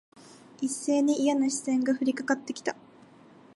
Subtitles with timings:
[0.61, 2.75] 一斉にいやな視線が降りかかって来た。